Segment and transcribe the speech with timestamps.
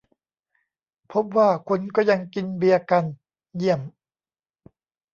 [1.11, 3.03] พบว่าคนก็ยังกินเบียร์กัน
[3.57, 3.81] เยี่ยม!